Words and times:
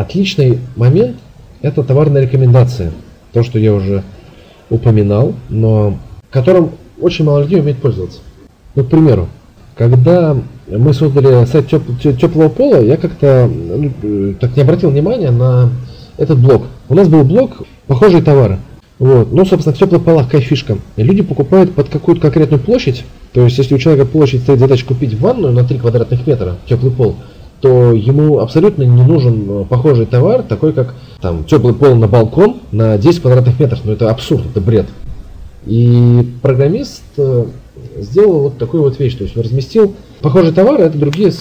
Отличный 0.00 0.60
момент– 0.76 1.18
это 1.60 1.82
товарная 1.82 2.22
рекомендация. 2.22 2.90
То, 3.34 3.42
что 3.42 3.58
я 3.58 3.74
уже 3.74 4.02
упоминал, 4.70 5.34
но 5.50 5.98
которым 6.30 6.70
очень 6.98 7.26
мало 7.26 7.42
людей 7.42 7.60
умеет 7.60 7.82
пользоваться. 7.82 8.20
Ну, 8.74 8.84
к 8.84 8.88
примеру, 8.88 9.28
когда 9.76 10.34
мы 10.68 10.94
создали 10.94 11.44
сайт 11.44 11.68
теп 11.68 11.82
теплого 12.00 12.48
пола, 12.48 12.82
я 12.82 12.96
как-то 12.96 13.46
ну, 13.46 13.92
э, 14.02 14.34
так 14.40 14.56
не 14.56 14.62
обратил 14.62 14.88
внимания 14.88 15.30
на 15.30 15.68
этот 16.16 16.38
блок. 16.38 16.62
У 16.88 16.94
нас 16.94 17.06
был 17.06 17.22
блок 17.22 17.58
«Похожие 17.86 18.22
товары». 18.22 18.58
Вот. 18.98 19.30
Ну, 19.32 19.44
собственно, 19.44 19.74
в 19.74 19.78
теплых 19.78 20.02
полах 20.02 20.26
какая 20.26 20.40
фишка. 20.40 20.78
Люди 20.96 21.20
покупают 21.20 21.74
под 21.74 21.90
какую-то 21.90 22.22
конкретную 22.22 22.62
площадь. 22.62 23.04
То 23.34 23.44
есть, 23.44 23.58
если 23.58 23.74
у 23.74 23.78
человека 23.78 24.06
площадь 24.06 24.44
стоит 24.44 24.60
задача 24.60 24.86
купить 24.86 25.20
ванную 25.20 25.52
на 25.52 25.62
3 25.62 25.78
квадратных 25.78 26.26
метра, 26.26 26.56
теплый 26.66 26.90
пол, 26.90 27.16
то 27.60 27.92
ему 27.92 28.38
абсолютно 28.38 28.84
не 28.84 29.02
нужен 29.02 29.44
э, 29.48 29.64
похожий 29.68 30.06
товар, 30.06 30.42
такой 30.42 30.72
как 30.72 30.94
там 31.20 31.44
теплый 31.44 31.74
пол 31.74 31.94
на 31.94 32.08
балкон 32.08 32.60
на 32.72 32.96
10 32.96 33.20
квадратных 33.20 33.60
метров. 33.60 33.80
Ну, 33.84 33.92
это 33.92 34.10
абсурд, 34.10 34.46
это 34.50 34.60
бред. 34.60 34.86
И 35.66 36.26
программист 36.40 37.02
э, 37.18 37.44
сделал 37.98 38.40
вот 38.40 38.58
такую 38.58 38.82
вот 38.82 38.98
вещь, 38.98 39.16
то 39.16 39.24
есть 39.24 39.36
он 39.36 39.42
разместил 39.42 39.94
похожие 40.22 40.52
товары, 40.52 40.84
это 40.84 40.98
другие 40.98 41.32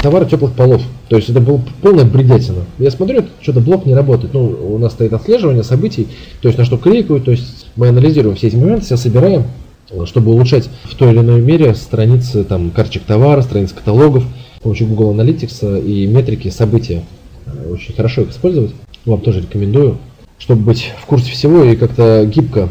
товары 0.00 0.26
теплых 0.26 0.52
полов. 0.52 0.82
То 1.08 1.16
есть 1.16 1.28
это 1.28 1.40
было 1.40 1.60
полная 1.80 2.04
бредятина. 2.04 2.64
Я 2.78 2.90
смотрю, 2.90 3.24
что-то 3.40 3.60
блок 3.60 3.86
не 3.86 3.94
работает. 3.94 4.34
Ну, 4.34 4.74
у 4.74 4.78
нас 4.78 4.92
стоит 4.92 5.12
отслеживание 5.12 5.62
событий, 5.62 6.08
то 6.40 6.48
есть 6.48 6.58
на 6.58 6.64
что 6.64 6.76
кликают, 6.76 7.24
то 7.24 7.30
есть 7.30 7.66
мы 7.76 7.88
анализируем 7.88 8.36
все 8.36 8.48
эти 8.48 8.56
моменты, 8.56 8.84
все 8.84 8.96
собираем, 8.96 9.44
чтобы 10.06 10.32
улучшать 10.32 10.68
в 10.84 10.94
той 10.94 11.12
или 11.12 11.18
иной 11.20 11.40
мере 11.40 11.74
страницы 11.74 12.44
там, 12.44 12.70
карточек 12.70 13.04
товара, 13.04 13.42
страниц 13.42 13.72
каталогов, 13.72 14.24
с 14.58 14.62
помощью 14.62 14.86
Google 14.88 15.14
Analytics 15.14 15.84
и 15.84 16.06
метрики 16.06 16.48
события. 16.48 17.02
Очень 17.70 17.94
хорошо 17.94 18.22
их 18.22 18.30
использовать. 18.30 18.72
Вам 19.06 19.20
тоже 19.20 19.40
рекомендую, 19.40 19.98
чтобы 20.38 20.62
быть 20.62 20.92
в 21.00 21.06
курсе 21.06 21.30
всего 21.30 21.64
и 21.64 21.76
как-то 21.76 22.26
гибко 22.26 22.68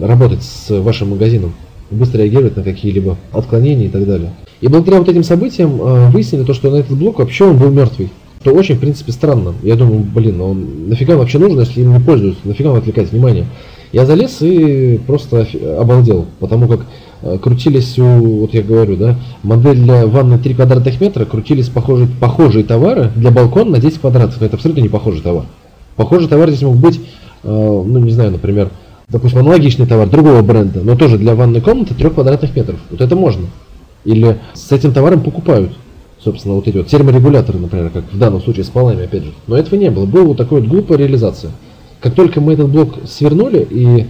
работать 0.00 0.42
с 0.42 0.70
вашим 0.80 1.10
магазином, 1.10 1.54
быстро 1.90 2.18
реагировать 2.18 2.56
на 2.56 2.62
какие-либо 2.62 3.16
отклонения 3.32 3.86
и 3.86 3.90
так 3.90 4.06
далее. 4.06 4.32
И 4.60 4.68
благодаря 4.68 4.98
вот 4.98 5.08
этим 5.08 5.24
событиям 5.24 5.80
э, 5.80 6.10
выяснили 6.10 6.44
то, 6.44 6.52
что 6.52 6.70
на 6.70 6.76
этот 6.76 6.96
блок 6.96 7.18
вообще 7.18 7.44
он 7.44 7.58
был 7.58 7.70
мертвый. 7.70 8.10
Что 8.40 8.52
очень, 8.52 8.76
в 8.76 8.80
принципе, 8.80 9.12
странно. 9.12 9.54
Я 9.62 9.76
думаю, 9.76 10.00
блин, 10.00 10.40
он 10.40 10.88
нафига 10.88 11.14
он 11.14 11.20
вообще 11.20 11.38
нужен, 11.38 11.60
если 11.60 11.80
им 11.80 11.92
не 11.92 12.00
пользуются, 12.00 12.40
нафига 12.44 12.70
он 12.70 12.78
отвлекает 12.78 13.10
внимание. 13.10 13.46
Я 13.92 14.04
залез 14.04 14.42
и 14.42 15.00
просто 15.06 15.46
обалдел, 15.78 16.26
потому 16.40 16.68
как 16.68 16.80
э, 17.22 17.38
крутились, 17.38 17.98
у, 17.98 18.40
вот 18.40 18.52
я 18.52 18.62
говорю, 18.62 18.96
да, 18.96 19.16
модель 19.42 19.78
для 19.78 20.06
ванны 20.06 20.38
3 20.38 20.54
квадратных 20.54 21.00
метра, 21.00 21.24
крутились 21.24 21.68
похожие, 21.68 22.08
похожие 22.20 22.64
товары 22.64 23.10
для 23.16 23.30
балкона 23.30 23.72
на 23.72 23.78
10 23.78 24.00
квадратов. 24.00 24.42
Это 24.42 24.56
абсолютно 24.56 24.82
не 24.82 24.88
похожий 24.88 25.22
товар. 25.22 25.46
Похожий 25.96 26.28
товар 26.28 26.50
здесь 26.50 26.62
мог 26.62 26.76
быть, 26.76 27.00
э, 27.42 27.48
ну 27.48 27.98
не 27.98 28.10
знаю, 28.10 28.32
например, 28.32 28.70
допустим, 29.08 29.38
аналогичный 29.38 29.86
товар 29.86 30.08
другого 30.08 30.42
бренда, 30.42 30.80
но 30.80 30.94
тоже 30.94 31.16
для 31.16 31.34
ванной 31.34 31.62
комнаты 31.62 31.94
3 31.94 32.10
квадратных 32.10 32.54
метров. 32.54 32.78
Вот 32.90 33.00
это 33.00 33.16
можно. 33.16 33.46
Или 34.04 34.38
с 34.52 34.70
этим 34.70 34.92
товаром 34.92 35.22
покупают, 35.22 35.72
собственно, 36.22 36.54
вот 36.54 36.68
эти 36.68 36.76
вот 36.76 36.88
терморегуляторы, 36.88 37.58
например, 37.58 37.90
как 37.90 38.04
в 38.12 38.18
данном 38.18 38.42
случае 38.42 38.64
с 38.64 38.68
полами, 38.68 39.04
опять 39.04 39.24
же. 39.24 39.32
Но 39.46 39.56
этого 39.56 39.76
не 39.76 39.90
было. 39.90 40.04
Была 40.04 40.24
вот 40.24 40.36
такая 40.36 40.60
вот 40.60 40.68
глупая 40.68 40.98
реализация. 40.98 41.52
Как 42.00 42.14
только 42.14 42.40
мы 42.40 42.52
этот 42.52 42.68
блок 42.68 42.94
свернули, 43.06 43.66
и 43.68 44.06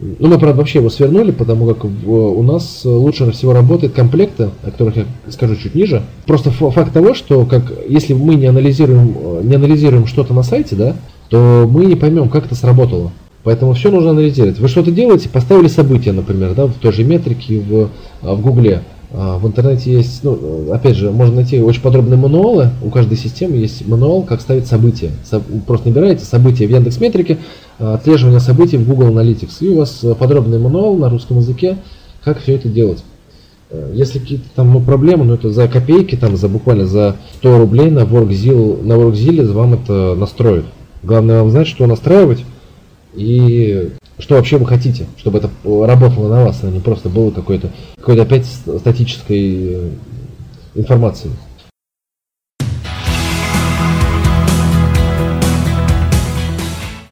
ну, 0.00 0.28
мы, 0.28 0.38
правда, 0.38 0.58
вообще 0.58 0.78
его 0.78 0.90
свернули, 0.90 1.32
потому 1.32 1.66
как 1.74 1.84
у 1.84 2.42
нас 2.42 2.82
лучше 2.84 3.30
всего 3.32 3.52
работают 3.52 3.94
комплекты, 3.94 4.50
о 4.62 4.70
которых 4.70 4.96
я 4.96 5.04
скажу 5.28 5.56
чуть 5.56 5.74
ниже. 5.74 6.02
Просто 6.24 6.50
факт 6.50 6.92
того, 6.92 7.14
что 7.14 7.44
как, 7.44 7.72
если 7.88 8.12
мы 8.12 8.36
не 8.36 8.46
анализируем, 8.46 9.46
не 9.48 9.56
анализируем 9.56 10.06
что-то 10.06 10.34
на 10.34 10.44
сайте, 10.44 10.76
да, 10.76 10.96
то 11.30 11.68
мы 11.68 11.86
не 11.86 11.96
поймем, 11.96 12.28
как 12.28 12.46
это 12.46 12.54
сработало. 12.54 13.10
Поэтому 13.42 13.72
все 13.72 13.90
нужно 13.90 14.10
анализировать. 14.10 14.58
Вы 14.60 14.68
что-то 14.68 14.92
делаете, 14.92 15.28
поставили 15.28 15.68
события, 15.68 16.12
например, 16.12 16.54
да, 16.54 16.66
в 16.66 16.74
той 16.74 16.92
же 16.92 17.02
метрике 17.02 17.58
в, 17.60 17.88
в 18.22 18.40
Гугле. 18.40 18.82
А, 19.10 19.38
в 19.38 19.46
интернете 19.46 19.92
есть, 19.92 20.22
ну, 20.22 20.72
опять 20.72 20.96
же, 20.96 21.10
можно 21.10 21.36
найти 21.36 21.60
очень 21.60 21.82
подробные 21.82 22.18
мануалы. 22.18 22.70
У 22.82 22.90
каждой 22.90 23.16
системы 23.16 23.56
есть 23.56 23.86
мануал, 23.86 24.22
как 24.22 24.40
ставить 24.40 24.66
события. 24.66 25.10
Просто 25.66 25.88
набираете 25.88 26.24
события 26.24 26.66
в 26.66 26.70
Яндекс 26.70 27.00
Метрике, 27.00 27.38
а, 27.78 27.94
отслеживание 27.94 28.40
событий 28.40 28.76
в 28.76 28.86
Google 28.86 29.08
Analytics. 29.08 29.56
И 29.60 29.68
у 29.68 29.78
вас 29.78 30.04
подробный 30.18 30.58
мануал 30.58 30.96
на 30.96 31.08
русском 31.08 31.38
языке, 31.38 31.78
как 32.22 32.40
все 32.40 32.56
это 32.56 32.68
делать. 32.68 33.02
Э, 33.70 33.90
если 33.94 34.18
какие-то 34.18 34.46
там 34.54 34.72
ну, 34.72 34.80
проблемы, 34.80 35.24
ну 35.24 35.34
это 35.34 35.50
за 35.50 35.68
копейки, 35.68 36.16
там 36.16 36.36
за 36.36 36.48
буквально 36.48 36.86
за 36.86 37.16
100 37.38 37.58
рублей 37.58 37.90
на 37.90 38.00
WorkZilla, 38.00 38.82
на 38.82 38.94
WorkZilla 38.94 39.52
вам 39.52 39.74
это 39.74 40.14
настроят. 40.14 40.64
Главное 41.02 41.40
вам 41.40 41.50
знать, 41.50 41.66
что 41.66 41.86
настраивать 41.86 42.44
и 43.14 43.92
что 44.18 44.34
вообще 44.34 44.58
вы 44.58 44.66
хотите, 44.66 45.06
чтобы 45.16 45.38
это 45.38 45.50
работало 45.64 46.28
на 46.28 46.44
вас, 46.44 46.60
а 46.62 46.70
не 46.70 46.80
просто 46.80 47.08
было 47.08 47.30
какой-то 47.30 47.70
какой-то 47.96 48.22
опять 48.22 48.46
статической 48.46 49.74
э, 49.74 49.90
информации. 50.74 51.30